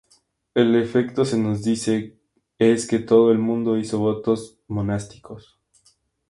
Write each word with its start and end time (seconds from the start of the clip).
El 0.55 0.75
efecto, 0.77 1.25
se 1.25 1.37
nos 1.37 1.61
dice, 1.63 2.17
es 2.57 2.87
que 2.87 2.97
todo 2.97 3.31
el 3.31 3.37
mundo 3.37 3.77
hizo 3.77 3.99
votos 3.99 4.57
monásticos. 4.67 5.61